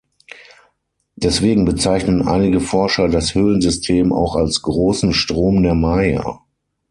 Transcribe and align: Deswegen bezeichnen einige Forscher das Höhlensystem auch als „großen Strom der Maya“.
Deswegen 1.15 1.63
bezeichnen 1.63 2.27
einige 2.27 2.59
Forscher 2.59 3.07
das 3.07 3.35
Höhlensystem 3.35 4.11
auch 4.11 4.35
als 4.35 4.63
„großen 4.63 5.13
Strom 5.13 5.61
der 5.61 5.75
Maya“. 5.75 6.39